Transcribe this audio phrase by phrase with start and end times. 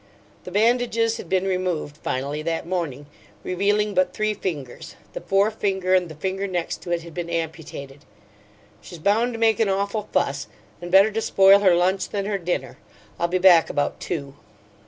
[0.45, 3.05] The bandages had been removed, finally, that morning,
[3.43, 8.03] revealing but three fingers the forefinger and the finger next to it had been amputated.
[8.81, 10.47] "She's bound to make an awful fuss,
[10.81, 12.79] and better to spoil her lunch than her dinner.
[13.19, 14.33] I'll be back about two."